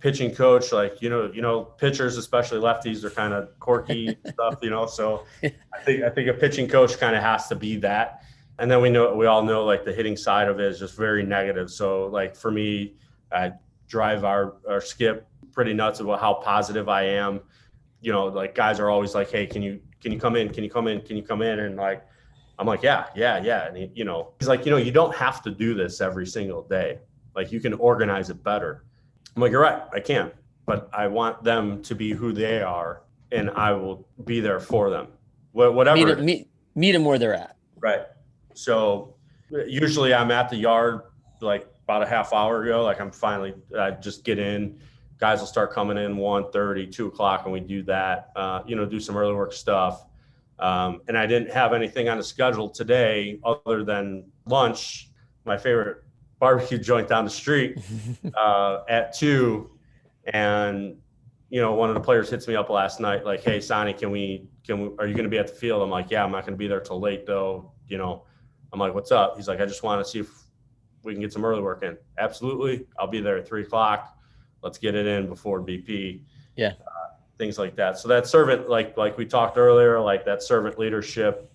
[0.00, 4.58] Pitching coach, like you know, you know, pitchers, especially lefties, are kind of quirky stuff,
[4.60, 4.86] you know.
[4.86, 8.22] So I think I think a pitching coach kind of has to be that.
[8.58, 10.96] And then we know we all know like the hitting side of it is just
[10.96, 11.70] very negative.
[11.70, 12.96] So like for me,
[13.32, 13.52] I
[13.88, 17.40] drive our our skip pretty nuts about how positive I am.
[18.00, 20.48] You know, like guys are always like, "Hey, can you can you come in?
[20.52, 21.00] Can you come in?
[21.00, 22.04] Can you come in?" And like,
[22.58, 25.14] I'm like, "Yeah, yeah, yeah." And he, you know, he's like, "You know, you don't
[25.14, 26.98] have to do this every single day.
[27.34, 28.84] Like, you can organize it better."
[29.34, 30.30] I'm like, "You're right, I can,
[30.66, 34.90] but I want them to be who they are, and I will be there for
[34.90, 35.08] them,
[35.52, 37.56] Wh- whatever." Meet, meet, meet them where they're at.
[37.80, 38.02] Right.
[38.54, 39.14] So
[39.50, 41.02] usually I'm at the yard
[41.40, 42.84] like about a half hour ago.
[42.84, 44.78] Like I'm finally, I just get in.
[45.18, 48.30] Guys will start coming in 1 2 o'clock, and we do that.
[48.36, 50.04] Uh, you know, do some early work stuff.
[50.58, 55.10] Um, and I didn't have anything on the schedule today other than lunch,
[55.44, 56.04] my favorite
[56.40, 57.78] barbecue joint down the street
[58.36, 59.70] uh, at two.
[60.32, 60.96] And
[61.50, 64.10] you know, one of the players hits me up last night, like, "Hey, Sonny, can
[64.10, 64.48] we?
[64.66, 64.90] Can we?
[64.98, 66.58] Are you going to be at the field?" I'm like, "Yeah, I'm not going to
[66.58, 68.24] be there till late, though." You know,
[68.72, 70.28] I'm like, "What's up?" He's like, "I just want to see if
[71.04, 74.17] we can get some early work in." Absolutely, I'll be there at three o'clock.
[74.62, 76.20] Let's get it in before BP.
[76.56, 76.72] Yeah.
[76.86, 77.98] Uh, things like that.
[77.98, 81.50] So that servant, like like we talked earlier, like that servant leadership,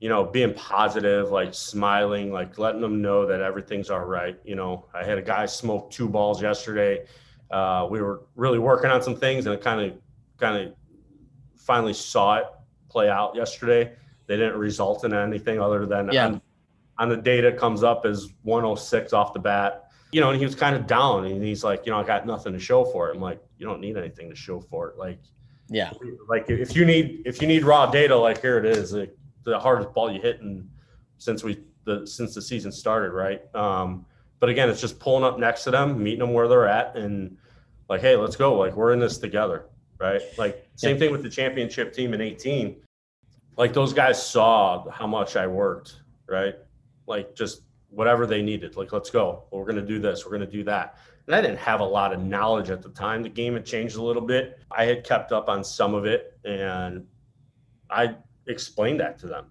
[0.00, 4.38] you know, being positive, like smiling, like letting them know that everything's all right.
[4.44, 7.06] You know, I had a guy smoke two balls yesterday.
[7.50, 9.98] Uh, we were really working on some things, and it kind of
[10.38, 10.74] kind of
[11.56, 12.46] finally saw it
[12.88, 13.92] play out yesterday.
[14.26, 16.26] They didn't result in anything other than Yeah.
[16.26, 16.42] on,
[16.98, 19.81] on the data comes up as 106 off the bat.
[20.12, 22.26] You know, and he was kind of down, and he's like, you know, I got
[22.26, 23.16] nothing to show for it.
[23.16, 24.98] I'm like, you don't need anything to show for it.
[24.98, 25.18] Like,
[25.70, 25.90] Yeah.
[26.28, 29.58] like if you need if you need raw data, like here it is, like the
[29.58, 30.68] hardest ball you hit in
[31.16, 33.42] since we the since the season started, right?
[33.54, 34.04] Um,
[34.38, 37.36] but again, it's just pulling up next to them, meeting them where they're at, and
[37.88, 38.58] like, hey, let's go.
[38.58, 39.64] Like we're in this together,
[39.98, 40.20] right?
[40.36, 41.00] Like same Yeah.
[41.00, 42.76] thing with the championship team in 18.
[43.56, 46.56] Like those guys saw how much I worked, right?
[47.06, 48.76] Like just whatever they needed.
[48.76, 49.44] Like let's go.
[49.50, 50.24] We're gonna do this.
[50.24, 50.96] We're gonna do that.
[51.26, 53.22] And I didn't have a lot of knowledge at the time.
[53.22, 54.58] The game had changed a little bit.
[54.70, 57.06] I had kept up on some of it, and
[57.90, 58.16] I
[58.48, 59.46] explained that to them.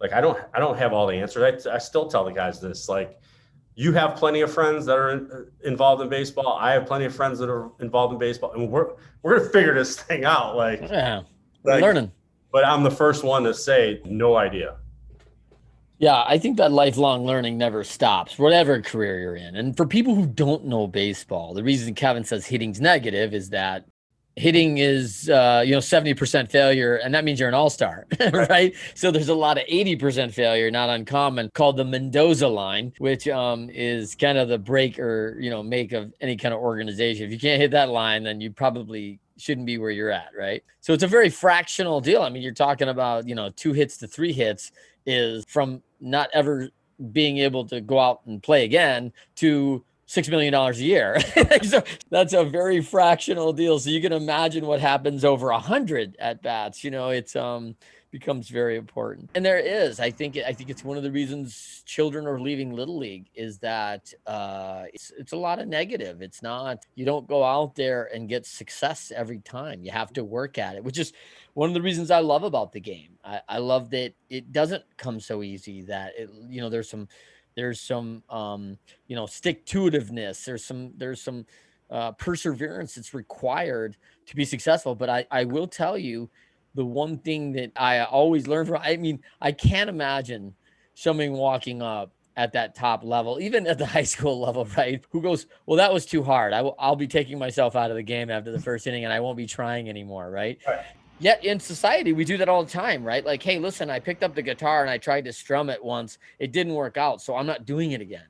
[0.00, 1.66] Like I don't, I don't have all the answers.
[1.66, 2.88] I, I still tell the guys this.
[2.88, 3.20] Like,
[3.76, 6.58] you have plenty of friends that are in, involved in baseball.
[6.60, 9.74] I have plenty of friends that are involved in baseball, and we're we're gonna figure
[9.74, 10.56] this thing out.
[10.56, 11.22] Like, Yeah.
[11.64, 12.10] like Learning.
[12.50, 14.76] but I'm the first one to say no idea.
[15.98, 19.54] Yeah, I think that lifelong learning never stops, whatever career you're in.
[19.54, 23.84] And for people who don't know baseball, the reason Kevin says hitting's negative is that
[24.36, 28.74] hitting is uh, you know 70% failure, and that means you're an all-star, right?
[28.94, 33.70] So there's a lot of 80% failure, not uncommon, called the Mendoza line, which um,
[33.70, 37.26] is kind of the break or you know make of any kind of organization.
[37.26, 40.62] If you can't hit that line, then you probably shouldn't be where you're at, right?
[40.80, 42.22] So it's a very fractional deal.
[42.22, 44.72] I mean, you're talking about you know two hits to three hits
[45.06, 46.68] is from not ever
[47.12, 51.18] being able to go out and play again to six million dollars a year.
[51.62, 53.78] so that's a very fractional deal.
[53.78, 56.84] So you can imagine what happens over a hundred at bats.
[56.84, 57.76] You know, it's um
[58.14, 59.28] becomes very important.
[59.34, 62.72] And there is, I think, I think it's one of the reasons children are leaving
[62.72, 66.22] little league is that uh, it's it's a lot of negative.
[66.22, 69.82] It's not you don't go out there and get success every time.
[69.82, 71.12] You have to work at it, which is
[71.54, 73.18] one of the reasons I love about the game.
[73.24, 75.82] I, I love that it doesn't come so easy.
[75.82, 77.08] That it, you know, there's some,
[77.56, 80.44] there's some, um, you know, stick to itiveness.
[80.44, 81.46] There's some, there's some
[81.90, 83.96] uh, perseverance that's required
[84.26, 84.94] to be successful.
[84.94, 86.30] But I, I will tell you,
[86.74, 88.80] the one thing that I always learn from.
[88.82, 90.54] I mean, I can't imagine
[90.94, 95.04] someone walking up at that top level, even at the high school level, right?
[95.10, 96.52] Who goes, well, that was too hard.
[96.52, 99.12] I will, I'll be taking myself out of the game after the first inning, and
[99.12, 100.58] I won't be trying anymore, right?
[100.66, 100.84] Right.
[101.20, 103.24] Yet in society, we do that all the time, right?
[103.24, 106.18] Like, hey, listen, I picked up the guitar and I tried to strum it once.
[106.40, 108.26] It didn't work out, so I'm not doing it again.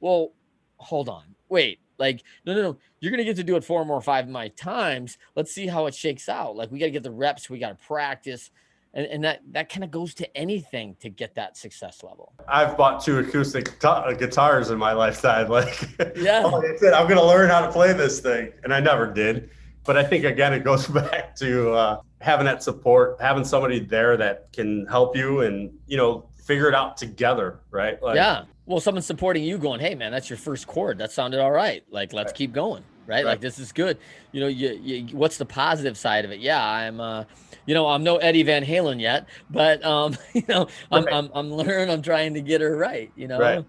[0.00, 0.32] Well,
[0.76, 1.80] hold on, wait.
[2.00, 2.76] Like, no, no, no.
[2.98, 5.18] You're gonna get to do it four more, five my times.
[5.36, 6.56] Let's see how it shakes out.
[6.56, 7.48] Like, we got to get the reps.
[7.50, 8.50] We got to practice,
[8.94, 12.32] and and that that kind of goes to anything to get that success level.
[12.48, 15.48] I've bought two acoustic guita- guitars in my lifetime.
[15.50, 15.78] Like,
[16.16, 16.42] Yeah.
[16.44, 16.94] oh, that's it.
[16.94, 19.50] I'm going to learn how to play this thing, and I never did.
[19.84, 24.16] But I think again, it goes back to uh, having that support, having somebody there
[24.16, 28.02] that can help you, and you know, figure it out together, right?
[28.02, 28.42] Like, yeah.
[28.66, 30.98] Well, someone's supporting you, going, "Hey, man, that's your first chord.
[30.98, 31.84] That sounded all right.
[31.90, 32.34] Like, let's Right.
[32.34, 32.82] keep going.
[33.06, 33.24] Right?
[33.24, 33.24] Right.
[33.24, 33.98] Like, this is good.
[34.32, 36.40] You know, you, you what's the positive side of it?
[36.40, 37.24] Yeah, I'm, uh,
[37.66, 41.14] you know, I'm no Eddie Van Halen yet, but um, you know, I'm, Right.
[41.14, 41.90] I'm, I'm learning.
[41.90, 43.10] I'm trying to get her right.
[43.16, 43.64] You know, Right.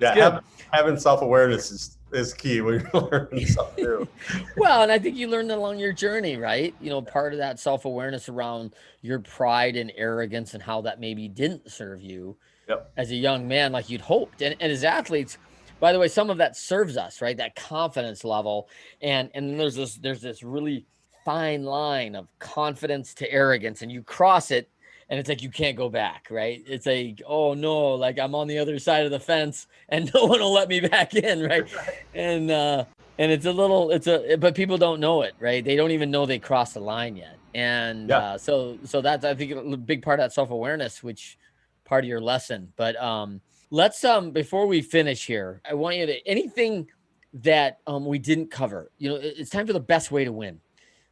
[0.00, 4.08] Yeah, have- having self awareness is is key when you're learning something new.
[4.56, 6.74] well, and I think you learned along your journey, right?
[6.80, 11.00] You know, part of that self awareness around your pride and arrogance and how that
[11.00, 12.36] maybe didn't serve you.
[12.68, 12.90] yep.
[12.96, 14.42] as a young man, like you'd hoped.
[14.42, 15.38] And, and as athletes,
[15.80, 17.36] by the way, some of that serves us, right?
[17.36, 18.68] That confidence level.
[19.00, 20.86] And and there's this there's this really
[21.24, 24.70] fine line of confidence to arrogance, and you cross it,
[25.10, 26.62] and it's like you can't go back, right?
[26.66, 30.24] It's like, oh no, like I'm on the other side of the fence, and no
[30.26, 31.68] one will let me back in, right?
[32.14, 32.84] And uh,
[33.18, 35.62] and it's a little, it's a, but people don't know it, right?
[35.64, 38.18] They don't even know they crossed the line yet, and Yeah.
[38.18, 41.36] uh, so so that's I think a big part of that self awareness, which
[41.84, 42.72] part of your lesson.
[42.76, 46.88] But um, let's um before we finish here, I want you to anything
[47.32, 48.92] that um we didn't cover.
[48.98, 50.60] You know, it's time for the best way to win.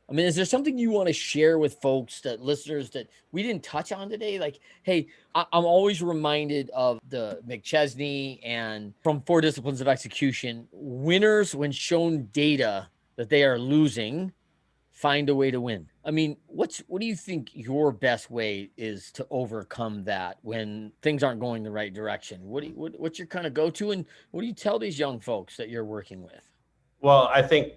[0.08, 3.42] I mean, is there something you want to share with folks that listeners that we
[3.42, 4.38] didn't touch on today?
[4.38, 10.66] Like, hey, I, I'm always reminded of the McChesney and from Four Disciplines of Execution.
[10.72, 14.32] Winners, when shown data that they are losing,
[14.90, 15.86] find a way to win.
[16.04, 20.90] I mean, what's what do you think your best way is to overcome that when
[21.02, 22.40] things aren't going the right direction?
[22.42, 24.78] What do you, what, what's your kind of go to, and what do you tell
[24.78, 26.40] these young folks that you're working with?
[27.00, 27.74] Well, I think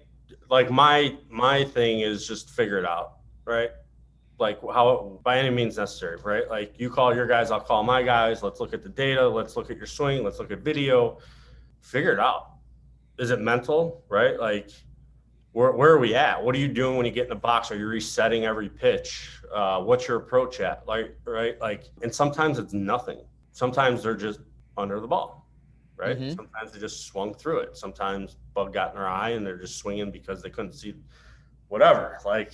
[0.50, 3.70] like my my thing is just figure it out, right?
[4.38, 6.48] Like how by any means necessary, right?
[6.48, 8.42] Like you call your guys, I'll call my guys.
[8.42, 9.26] Let's look at the data.
[9.28, 10.24] Let's look at your swing.
[10.24, 11.18] Let's look at video.
[11.80, 12.54] Figure it out.
[13.18, 14.38] Is it mental, right?
[14.38, 14.70] Like
[15.52, 16.42] where where are we at?
[16.42, 17.70] What are you doing when you get in the box?
[17.70, 19.30] Are you resetting every pitch?
[19.52, 20.86] Uh, what's your approach at?
[20.86, 21.60] Like right?
[21.60, 23.18] Like and sometimes it's nothing.
[23.52, 24.40] Sometimes they're just
[24.76, 25.41] under the ball
[26.02, 26.18] right?
[26.18, 26.34] Mhm.
[26.34, 27.76] Sometimes they just swung through it.
[27.76, 30.94] Sometimes bug got in their eye and they're just swinging because they couldn't see
[31.68, 32.18] whatever.
[32.24, 32.52] Like,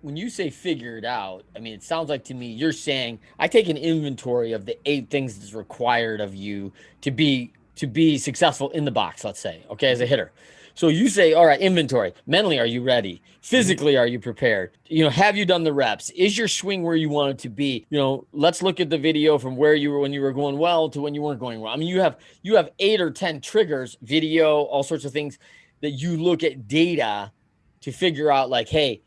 [0.00, 3.18] when you say figure it out, I mean, it sounds like to me you're saying
[3.38, 7.86] I take an inventory of the eight things that's required of you to be to
[7.86, 9.22] be successful in the box.
[9.24, 10.32] Let's say, okay, as a hitter.
[10.76, 12.12] So you say, all right, inventory.
[12.26, 13.22] Mentally, are you ready?
[13.40, 14.02] Physically, mm-hmm.
[14.02, 14.76] are you prepared?
[14.84, 16.10] You know, have you done the reps?
[16.10, 17.86] Is your swing where you want it to be?
[17.88, 20.58] You know, let's look at the video from where you were when you were going
[20.58, 21.72] well to when you weren't going well.
[21.72, 25.38] I mean, you have you have eight or ten triggers, video, all sorts of things
[25.80, 27.32] that you look at data
[27.80, 29.00] to figure out, like, hey,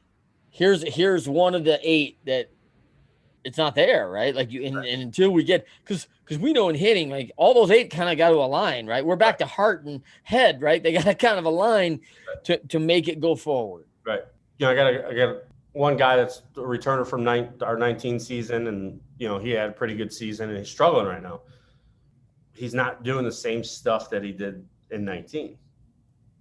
[0.50, 2.50] here's here's one of the eight that
[3.44, 4.36] it's not there, right?
[4.36, 7.54] Like you and, and until we get because because we know in hitting, like all
[7.54, 9.06] those eight kind of got to align, right?
[9.06, 10.82] We're back to heart and head, right?
[10.82, 12.02] They got to kind of align
[12.46, 13.86] to to make it go forward.
[14.06, 14.22] right.
[14.58, 15.38] You know, I got I got
[15.74, 19.70] one guy that's a returner from nine, our 19 season, and, you know, he had
[19.70, 21.42] a pretty good season and he's struggling right now.
[22.54, 25.46] He's not doing the same stuff that he did in 19.
[25.46, 25.58] And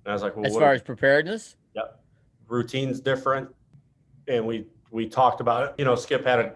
[0.07, 2.01] I was like, well, As far as preparedness, yep,
[2.49, 3.49] routine's different
[4.27, 6.55] and we we talked about it you know skip had a,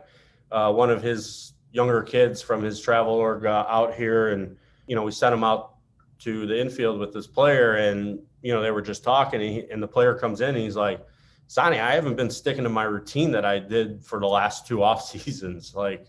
[0.53, 4.95] uh, one of his younger kids from his travel org uh, out here and you
[4.95, 5.77] know we sent him out
[6.19, 9.71] to the infield with this player and you know they were just talking and, he,
[9.71, 11.01] and the player comes in and he's like
[11.47, 14.83] sonny i haven't been sticking to my routine that i did for the last two
[14.89, 15.75] off seasons.
[15.75, 16.07] Like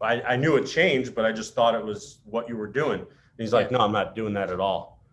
[0.00, 3.00] I, I knew it changed but i just thought it was what you were doing.
[3.00, 5.04] And he's like no i'm not doing that at all.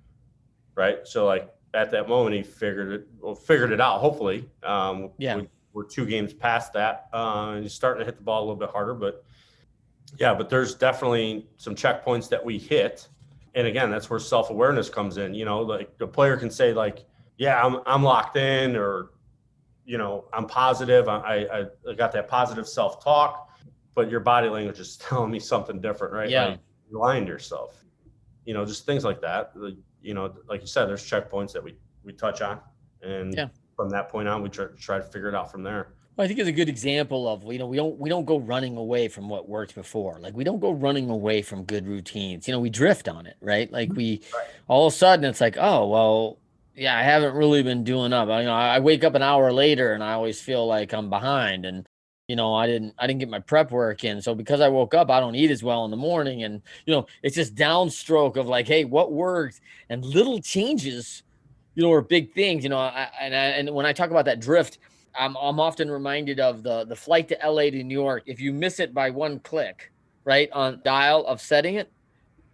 [0.76, 1.00] Right?
[1.06, 4.48] So like at that moment he figured it well figured it out hopefully.
[4.64, 5.38] Um Yeah.
[5.38, 7.08] we, we're two games past that.
[7.14, 9.24] Uh and he's starting to hit the ball a little bit harder but
[10.18, 13.08] yeah but there's definitely some checkpoints that we hit.
[13.54, 17.06] And again that's where self-awareness comes in you know like the player can say like
[17.38, 19.12] yeah i'm, I'm locked in or
[19.86, 21.08] you know i'm positive.
[21.08, 23.50] I i, I got that positive self-talk
[23.94, 26.30] but your body language is telling me something different right?
[26.30, 26.46] Yeah.
[26.46, 26.60] like
[26.90, 27.84] you're lying to yourself
[28.46, 29.52] you know just things like that.
[29.56, 32.60] Like, you know like you said there's checkpoints that we we touch on
[33.04, 33.50] and Yeah.
[33.78, 35.88] From that point on we try, try to figure it out from there
[36.18, 38.40] Well, I think it's a good example of you know we don't we don't go
[38.40, 40.20] running away from what worked before.
[40.20, 42.48] Like we don't go running away from good routines.
[42.48, 43.72] You know, we drift on it, right?
[43.72, 44.36] Like we mm-hmm.
[44.36, 44.48] Right.
[44.68, 46.40] all of a sudden it's like, oh well,
[46.76, 48.30] yeah, I haven't really been doing up.
[48.30, 51.10] I, you know, I wake up an hour later and I always feel like I'm
[51.10, 51.86] behind, and
[52.28, 54.22] you know, I didn't I didn't get my prep work in.
[54.22, 56.94] So because I woke up, I don't eat as well in the morning, and you
[56.94, 61.24] know, it's just downstroke of like, hey, what worked, and little changes,
[61.78, 62.64] you know, are big things.
[62.64, 64.80] You know, I, and I, and when I talk about that drift.
[65.20, 68.22] I'm, I'm often reminded of the the flight to LA to New York.
[68.28, 69.92] If you miss it by one click,
[70.26, 71.92] right on dial of setting it,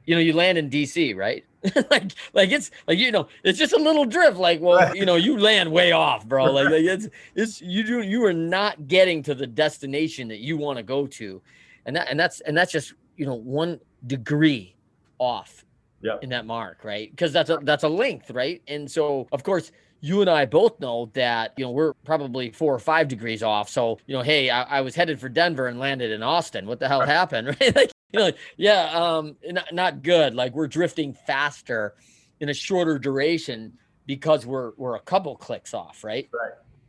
[0.06, 1.44] you know you land in DC, right?
[1.92, 4.38] like like it's like you know it's just a little drift.
[4.38, 6.46] Like well you know you land way off, bro.
[6.54, 10.56] Like, like it's it's you do you are not getting to the destination that you
[10.56, 11.42] want to go to,
[11.86, 14.74] and that and that's and that's just you know one degree
[15.20, 15.66] off
[16.04, 16.24] Yep.
[16.24, 17.10] in that mark, right?
[17.10, 18.62] Because that's a that's a length, right?
[18.68, 22.76] And so of course you and I both know that you know we're probably four
[22.76, 23.70] or five degrees off.
[23.70, 26.66] So you know, hey, I, I was headed for Denver and landed in Austin.
[26.68, 27.76] What the hell happened, right?
[27.76, 30.36] Like you know, yeah, um, not, not good.
[30.36, 31.96] Like we're drifting faster
[32.42, 33.74] in a shorter duration
[34.06, 36.30] because we're we're a couple clicks off, right?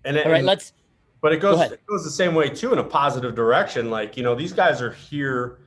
[0.04, 0.72] and, it, All right, and- let's
[1.20, 1.72] but it goes ahead.
[1.72, 4.82] it goes the same way too in a positive direction like you know these guys
[4.82, 5.60] are here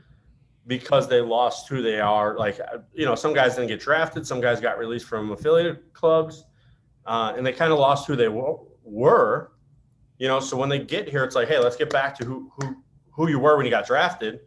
[0.68, 2.38] because they lost who they are.
[2.38, 2.60] Like,
[2.94, 6.44] you know, some guys didn't get drafted, some guys got released from affiliated clubs,
[7.06, 9.54] uh, and they kind of lost who they w- were.
[10.20, 12.52] You know, so when they get here, it's like, hey, let's get back to who
[12.58, 14.42] who who you were when you got drafted.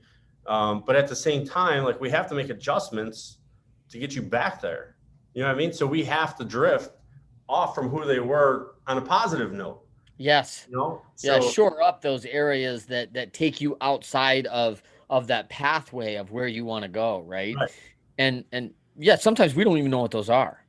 [0.46, 3.38] Um, but at the same time, like we have to make adjustments
[3.88, 4.96] to get you back there.
[5.34, 5.72] You know what I mean?
[5.72, 6.90] So we have to drift
[7.48, 9.82] off from who they were on a positive note.
[10.16, 10.66] Yes.
[10.68, 11.02] You know?
[11.22, 16.30] yeah, shore up those areas that that take you outside of of that pathway of
[16.30, 17.54] where you want to go, right?
[17.56, 17.70] Right.
[18.16, 20.64] And and yeah, sometimes we don't even know what those are.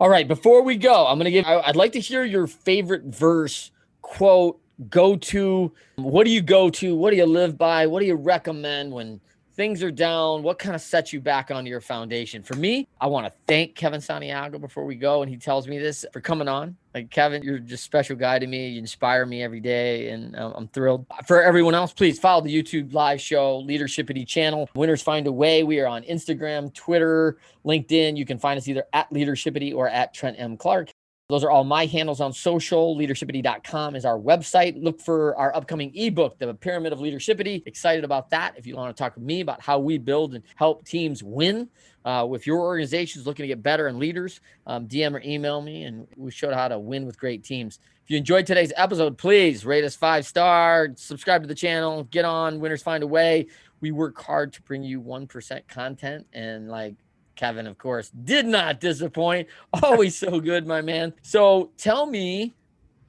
[0.00, 1.46] All right, before we go, I'm gonna give.
[1.46, 3.70] I, I'd like to hear your favorite verse,
[4.02, 5.72] quote, go to.
[5.96, 6.96] What do you go to?
[6.96, 7.86] What do you live by?
[7.86, 9.20] What do you recommend when
[9.54, 10.42] things are down?
[10.42, 12.42] What kind of sets you back onto your foundation?
[12.42, 15.78] For me, I want to thank Kevin Santiago before we go, and he tells me
[15.78, 16.76] this for coming on.
[16.96, 18.70] Like Kevin, you're just special guy to me.
[18.70, 21.04] You inspire me every day, and um, I'm thrilled.
[21.26, 24.70] For everyone else, please follow the YouTube live show, Leadershipity channel.
[24.74, 25.62] Winners find a way.
[25.62, 28.16] We are on Instagram, Twitter, LinkedIn.
[28.16, 30.56] You can find us either at Leadershipity or at Trent M.
[30.56, 30.94] Clark.
[31.28, 32.96] Those are all my handles on social.
[32.96, 34.80] Leadershipity.com is our website.
[34.80, 37.66] Look for our upcoming ebook, The Pyramid of Leadershipity.
[37.66, 38.54] Excited about that.
[38.56, 41.68] If you want to talk with me about how we build and help teams win
[42.04, 45.82] uh, with your organizations looking to get better and leaders, um, DM or email me,
[45.82, 47.80] and we showed how to win with great teams.
[48.04, 52.24] If you enjoyed today's episode, please rate us five star, subscribe to the channel, get
[52.24, 53.48] on Winners Find a Way.
[53.80, 56.94] We work hard to bring you 1% content and like
[57.36, 59.46] Kevin, of course, did not disappoint.
[59.82, 61.12] Always so good, my man.
[61.22, 62.54] So tell me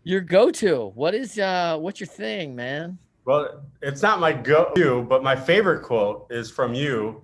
[0.03, 0.91] your go-to.
[0.93, 2.97] What is uh what's your thing, man?
[3.25, 7.23] Well, it's not my go-to, but my favorite quote is from you.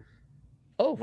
[0.79, 0.99] Oh,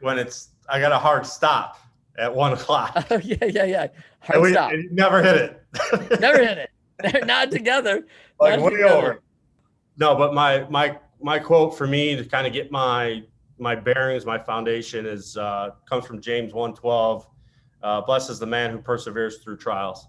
[0.00, 1.78] when it's I got a hard stop
[2.18, 3.06] at one o'clock.
[3.10, 3.86] Oh yeah, yeah, yeah.
[4.20, 4.72] Hard and we, stop.
[4.72, 6.20] and you never hit it.
[6.20, 6.70] Never hit it.
[7.00, 8.06] They're not together.
[8.40, 8.94] like Not way together.
[8.94, 9.22] over.
[9.98, 13.22] No, but my my my quote for me to kind of get my
[13.58, 17.26] my bearings, my foundation is uh, comes from James one twelve.
[17.82, 20.06] Uh, Blessed is the man who perseveres through trials.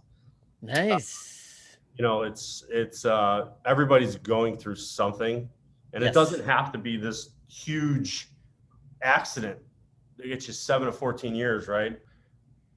[0.62, 1.78] Nice.
[1.98, 5.50] You know, it's it's uh, everybody's going through something,
[5.94, 6.12] and Yes.
[6.12, 8.30] it doesn't have to be this huge
[9.02, 9.60] accident
[10.18, 12.00] that gets you seven to fourteen years, right?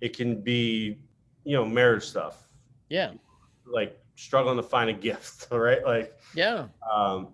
[0.00, 0.98] It can be,
[1.44, 2.48] you know, marriage stuff,
[2.88, 3.12] Yeah.
[3.66, 5.84] like struggling to find a gift, right?
[5.84, 6.68] Like Yeah.
[6.92, 7.28] um,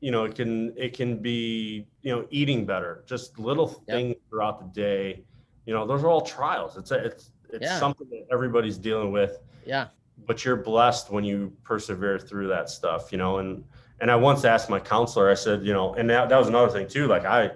[0.00, 3.96] you know, it can it can be you know eating better, just little Yep.
[3.96, 5.24] things throughout the day.
[5.66, 6.76] You know, those are all trials.
[6.76, 7.80] It's a, it's it's Yeah.
[7.80, 9.88] something that everybody's dealing with, Yeah.
[10.24, 13.10] but you're blessed when you persevere through that stuff.
[13.10, 13.64] You know, and
[14.00, 16.70] and I once asked my counselor, I said, you know, and that, that was another
[16.70, 17.08] thing too.
[17.08, 17.50] Like I,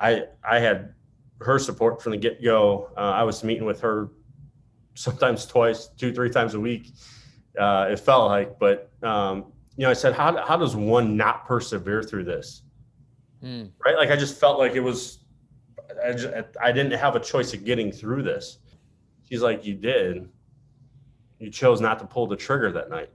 [0.00, 0.92] I I had
[1.42, 2.90] her support from the get go.
[2.96, 4.08] Uh, I was meeting with her
[4.94, 6.90] sometimes twice, two, three times a week.
[7.56, 11.46] Uh, it felt like, but um, you know, I said, how how does one not
[11.46, 12.62] persevere through this?
[13.42, 13.64] Hmm.
[13.84, 13.96] Right?
[13.96, 15.18] Like I just felt like it was,
[16.04, 16.28] I, just,
[16.60, 18.58] I didn't have a choice of getting through this.
[19.28, 20.28] She's like, you did.
[21.38, 23.10] You chose not to pull the trigger that night,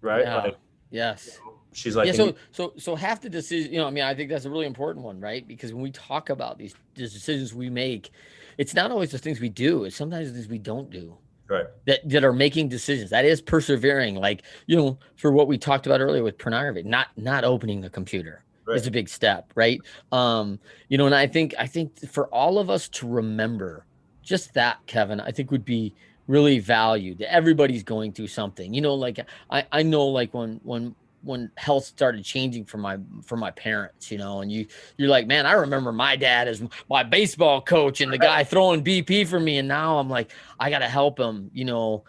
[0.00, 0.22] right?
[0.24, 0.36] Yeah.
[0.36, 0.56] Like
[0.90, 1.38] Yes.
[1.72, 2.12] she's like, yeah.
[2.12, 4.66] So so so half the decision, you know, I mean, I think that's a really
[4.66, 5.46] important one, right?
[5.46, 8.10] Because when we talk about these, these decisions we make,
[8.58, 9.84] it's not always the things we do.
[9.84, 11.16] It's sometimes the things we don't do.
[11.48, 15.58] right, that that are making decisions that is persevering like you know for what we
[15.58, 18.76] talked about earlier with pornography not not opening the computer Right.
[18.76, 19.80] is a big step right?
[20.12, 23.86] Um you know and i think i think for all of us to remember
[24.22, 25.94] just that kevin i think would be
[26.28, 27.20] really valued.
[27.22, 29.18] Everybody's going through something you know like
[29.50, 34.10] i i know like when when when health started changing for my for my parents
[34.10, 38.00] you know and you you're like man i remember my dad as my baseball coach
[38.00, 41.50] and the guy throwing bp for me and now i'm like I gotta help him,
[41.52, 42.04] you know,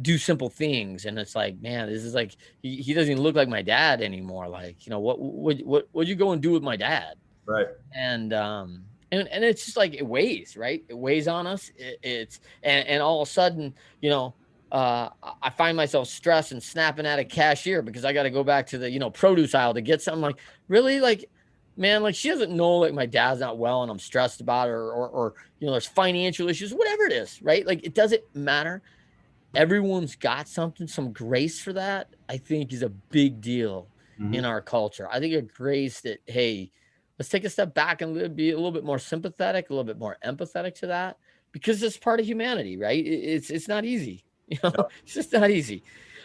[0.00, 1.04] do simple things.
[1.06, 4.02] And it's like, man, this is like he, he doesn't even look like my dad
[4.02, 4.48] anymore.
[4.48, 7.16] Like, you know, what what what what you go and do with my dad?
[7.46, 10.84] right, And um and, and it's just like it weighs, right?
[10.88, 11.70] It weighs on us.
[11.76, 14.34] It, it's and, and all of a sudden, you know,
[14.72, 15.10] uh,
[15.42, 18.66] I- find myself stressed and snapping at a cashier because I got to go back
[18.68, 20.22] to the you know produce aisle to get something.
[20.22, 21.30] Like, really, like,
[21.76, 24.90] man, like she doesn't know like my dad's not well and I'm stressed about her,
[24.92, 27.64] or or you know, there's financial issues, whatever it is, right?
[27.66, 28.82] Like, it doesn't matter.
[29.56, 32.08] Everyone's got something, some grace for that.
[32.28, 33.88] I think is a big deal
[34.20, 34.34] Mhm.
[34.34, 35.08] in our culture.
[35.10, 36.70] I think a grace that hey,
[37.18, 39.98] let's take a step back and be a little bit more sympathetic, a little bit
[39.98, 41.18] more empathetic to that
[41.52, 43.04] because it's part of humanity, right?
[43.06, 44.22] It's it's not easy.
[44.48, 45.82] You know, it's just not easy.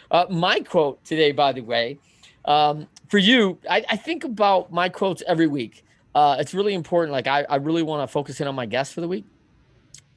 [0.08, 1.98] Uh, my quote today, by the way,
[2.44, 5.84] um, for you, I, I think about my quotes every week.
[6.14, 7.10] Uh, it's really important.
[7.12, 9.24] Like I, I really want to focus in on my guests for the week.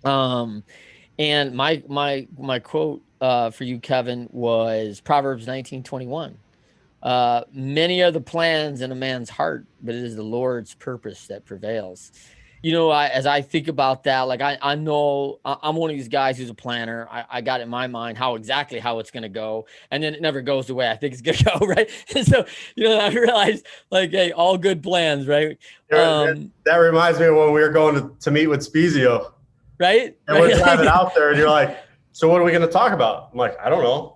[0.03, 0.63] Um,
[1.18, 6.38] and my my my quote uh, for you, Kevin, was Proverbs nineteen twenty one.
[7.05, 11.28] Uh, many are the plans in a man's heart, but it is the Lord's purpose
[11.28, 12.11] that prevails.
[12.63, 15.95] You know, I, as I think about that, like I, I know I'm one of
[15.95, 17.07] these guys who's a planner.
[17.11, 20.16] I, I got in my mind how exactly how it's going to go, and then
[20.16, 21.88] it never goes the way I think it's going to go, right?
[22.16, 22.43] And so,
[22.76, 25.59] you know, I realized like, hey, all good plans, right?
[25.93, 29.32] Um, that reminds me of when we were going to, to meet with Spezio,
[29.80, 30.18] right?
[30.28, 31.78] And we're driving out there, and you're like,
[32.16, 34.16] "So what are we going to talk about?" I'm like, "I don't know."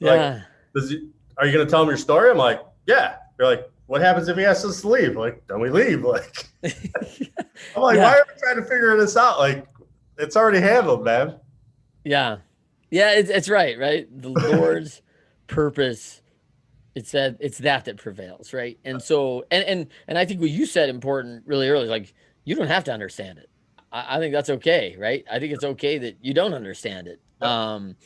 [0.00, 0.40] Like, yeah.
[0.74, 2.30] Does he, are you going to tell him your story?
[2.30, 3.16] I'm like, yeah.
[3.38, 5.16] You're like, what happens if he asks us to leave?
[5.16, 6.02] Like, then we leave.
[6.04, 8.04] Like, I'm like, yeah.
[8.04, 9.38] why are we trying to figure this out?
[9.38, 9.66] Like,
[10.18, 11.36] it's already handled, man.
[12.04, 12.38] Yeah.
[12.90, 14.06] Yeah, it's, it's right, right?
[14.10, 15.02] The Lord's
[15.46, 16.22] purpose
[16.94, 20.50] it's that it's that that prevails right and so and and and i think what
[20.50, 22.12] you said important really early like
[22.44, 23.48] you don't have to understand it
[23.92, 27.20] I, I, think that's okay right i think it's okay that you don't understand it
[27.42, 27.96] um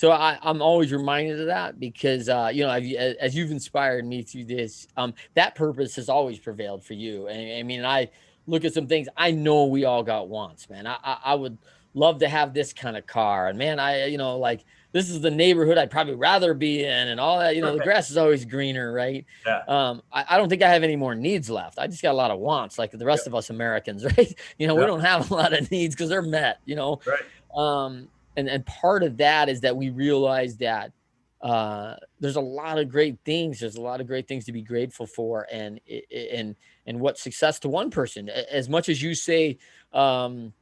[0.00, 4.06] so I, I'm always reminded of that because uh, you know I've, as you've inspired
[4.06, 7.26] me through this, um, that purpose has always prevailed for you.
[7.26, 8.08] And I mean, I
[8.46, 9.08] look at some things.
[9.14, 10.86] I know we all got wants, man.
[10.86, 11.58] I, I, I would
[11.92, 15.20] love to have this kind of car, and man, I you know like this is
[15.20, 17.54] the neighborhood I'd probably rather be in, and all that.
[17.54, 19.26] You know, the grass is always greener, right?
[19.44, 19.60] Yeah.
[19.68, 21.78] Um, I, I, don't think I have any more needs left.
[21.78, 23.32] I just got a lot of wants, like the rest yeah.
[23.32, 24.34] of us Americans, right?
[24.58, 24.80] You know, yeah.
[24.80, 26.60] we don't have a lot of needs because they're met.
[26.64, 27.00] You know.
[27.04, 27.20] Right.
[27.54, 30.92] Um, and and part of that is that we realize that
[31.42, 33.60] uh, there's a lot of great things.
[33.60, 35.80] There's a lot of great things to be grateful for, and
[36.32, 36.54] and
[36.86, 38.28] and what success to one person.
[38.28, 39.58] As much as you say,
[39.92, 40.52] um,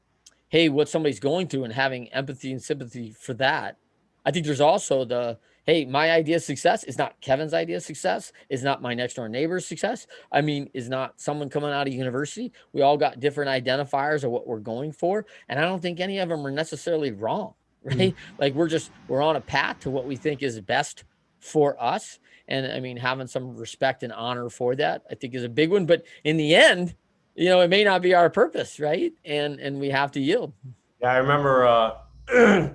[0.49, 3.77] hey, what somebody's going through, and having empathy and sympathy for that,
[4.25, 5.39] I think there's also the
[5.69, 9.15] hey, my idea of success is not Kevin's idea of success, is not my next
[9.15, 10.07] door neighbor's success.
[10.33, 12.55] I mean, is not someone coming out of university.
[12.73, 15.27] We all got different identifiers of what we're going for.
[15.51, 17.53] And I don't think any of them are necessarily wrong,
[17.83, 17.99] right?
[17.99, 18.15] Mm.
[18.39, 21.05] Like we're just, we're on a path to what we think is best
[21.39, 22.19] for us.
[22.49, 25.71] And I mean, having some respect and honor for that, I think is a big
[25.71, 25.85] one.
[25.85, 26.95] But in the end,
[27.35, 29.13] you know, it may not be our purpose, right?
[29.27, 30.55] And and we have to yield.
[31.03, 32.71] Yeah, I remember uh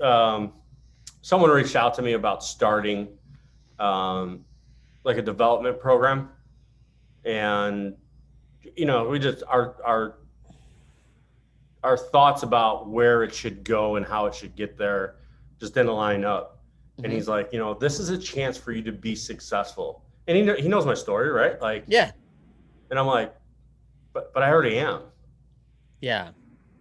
[0.02, 0.52] um
[1.28, 3.06] someone reached out to me about starting
[3.78, 4.42] um,
[5.04, 6.30] like a development program,
[7.26, 7.94] and
[8.74, 10.14] you know, we just our our
[11.84, 15.16] our thoughts about where it should go and how it should get there
[15.60, 16.60] just didn't line up.
[16.94, 17.04] Mm-hmm.
[17.04, 20.02] And he's like, you know, this is a chance for you to be successful.
[20.28, 21.60] And he he knows my story, right?
[21.60, 22.10] Like, yeah.
[22.88, 23.34] And I'm like,
[24.14, 25.02] but but I already am.
[26.00, 26.30] Yeah.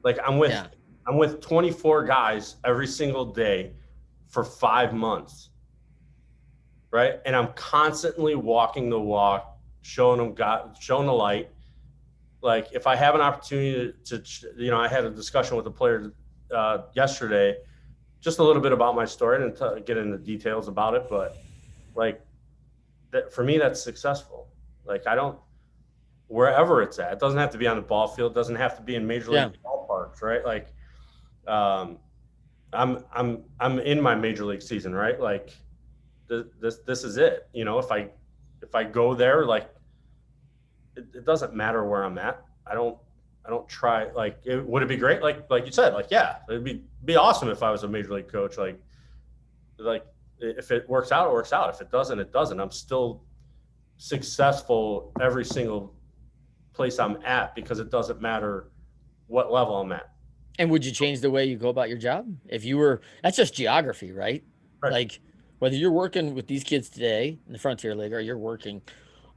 [0.03, 0.67] Like I'm with yeah.
[1.05, 3.73] I'm with 24 guys every single day
[4.37, 5.49] for five months.
[6.91, 7.15] Right.
[7.25, 11.49] And I'm constantly walking the walk, showing them God, showing the light.
[12.43, 15.65] Like if I have an opportunity to, to you know, I had a discussion with
[15.65, 16.13] a player
[16.53, 17.57] uh, yesterday,
[18.19, 19.39] just a little bit about my story.
[19.39, 21.35] Didn't t- get into details about it, but
[21.95, 22.21] like
[23.09, 24.49] that for me, that's successful.
[24.85, 25.39] Like I don't,
[26.27, 28.83] wherever it's at, it doesn't have to be on the ball field, doesn't have to
[28.83, 29.49] be in major league yeah.
[29.65, 30.45] ballparks, right?
[30.45, 30.67] Like,
[31.47, 31.97] um,
[32.73, 35.19] I'm I'm I'm in my major league season, right?
[35.19, 35.51] Like
[36.27, 37.47] this this this is it.
[37.53, 38.09] You know, if I
[38.61, 39.69] if I go there, like
[40.95, 42.43] it, it doesn't matter where I'm at.
[42.65, 42.97] I don't
[43.45, 45.21] I don't try like it, would it be great?
[45.21, 48.13] Like like you said, like yeah, it'd be be awesome if I was a major
[48.13, 48.57] league coach.
[48.57, 48.79] Like
[49.79, 50.05] like
[50.39, 51.73] if it works out, it works out.
[51.73, 52.59] If it doesn't, it doesn't.
[52.59, 53.23] I'm still
[53.97, 55.95] successful every single
[56.73, 58.71] place I'm at because it doesn't matter
[59.27, 60.11] what level I'm at.
[60.57, 63.01] And would you change the way you go about your job if you were?
[63.23, 64.43] That's just geography, right?
[64.81, 64.91] right.
[64.91, 65.19] Like
[65.59, 68.81] whether you're working with these kids today in the Frontier League or you're working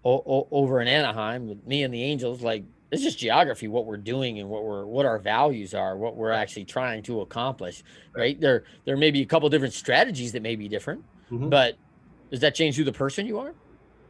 [0.05, 3.87] o- o- over in Anaheim with me and the Angels, like it's just geography what
[3.87, 7.83] we're doing and what we're what our values are, what we're actually trying to accomplish.
[8.15, 8.21] Right?
[8.21, 8.41] right?
[8.41, 11.49] There there may be a couple different strategies that may be different, mm-hmm.
[11.49, 11.77] but
[12.31, 13.55] does that change who the person you are?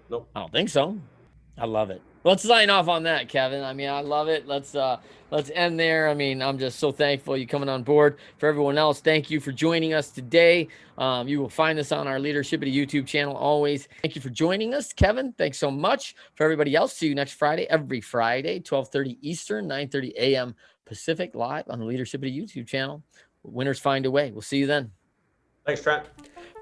[0.08, 0.28] Nope.
[0.34, 0.98] I don't think so.
[1.58, 2.02] I love it.
[2.22, 3.64] Let's sign off on that, Kevin.
[3.64, 4.46] I mean, I love it.
[4.46, 4.98] Let's uh
[5.30, 6.08] let's end there.
[6.08, 8.18] I mean, I'm just so thankful you coming on board.
[8.36, 10.68] For everyone else, thank you for joining us today.
[10.98, 13.88] Um, you will find us on our Leadershipity YouTube channel always.
[14.02, 15.32] Thank you for joining us, Kevin.
[15.32, 16.14] Thanks so much.
[16.34, 20.54] For everybody else, see you next Friday, every Friday, 12:30 Eastern, 9:30 a.m.
[20.84, 23.02] Pacific, live on the Leadershipity YouTube channel.
[23.44, 24.30] Winners find a way.
[24.30, 24.90] We'll see you then.
[25.64, 26.04] Thanks, Trent.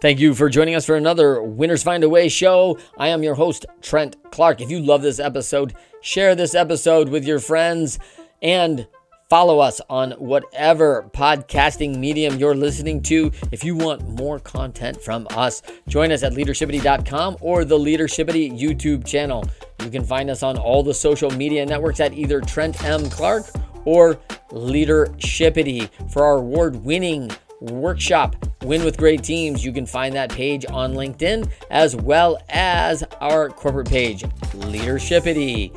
[0.01, 2.78] Thank you for joining us for another Winners Find a Way show.
[2.96, 4.61] I am your host, Trent Clark.
[4.61, 7.99] If you love this episode, share this episode with your friends
[8.40, 8.86] and
[9.28, 13.32] follow us on whatever podcasting medium you're listening to.
[13.51, 19.05] If you want more content from us, join us at leadershipity.com or the Leadershipity YouTube
[19.05, 19.42] channel.
[19.82, 23.11] You can find us on all the social media networks at either Trent M.
[23.11, 23.46] Clark
[23.84, 24.14] or
[24.51, 30.66] Leadershipity for our award winning workshop Win with Great Teams, you can find that page
[30.68, 35.70] on LinkedIn as well as our corporate page, Leadershipity.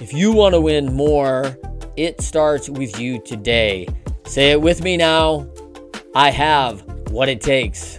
[0.00, 1.58] If you want to win more,
[1.96, 3.88] it starts with you today.
[4.24, 5.48] Say it with me now.
[6.14, 7.98] I have what it takes.